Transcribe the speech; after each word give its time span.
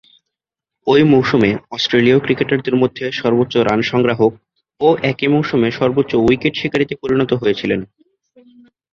ঐ 0.87 0.95
মৌসুমে 1.05 1.51
অস্ট্রেলীয় 1.71 2.17
ক্রিকেটারদের 2.19 2.75
মধ্যে 2.75 3.05
সর্বোচ্চ 3.11 3.53
রান 3.59 3.79
সংগ্রাহক 3.91 4.31
ও 4.81 4.87
একই 5.11 5.27
মৌসুমে 5.27 5.69
সর্বোচ্চ 5.79 6.11
উইকেট 6.21 6.53
শিকারীতে 6.57 6.95
পরিণত 7.01 7.31
হয়েছিলেন। 7.41 7.79